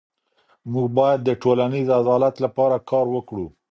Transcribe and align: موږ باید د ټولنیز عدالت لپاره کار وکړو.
موږ 0.71 0.87
باید 0.99 1.19
د 1.23 1.29
ټولنیز 1.41 1.87
عدالت 2.01 2.35
لپاره 2.45 2.75
کار 2.89 3.05
وکړو. 3.15 3.47